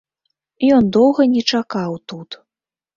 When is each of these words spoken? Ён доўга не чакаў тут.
Ён 0.79 0.89
доўга 0.97 1.29
не 1.37 1.41
чакаў 1.55 1.91
тут. 2.11 2.43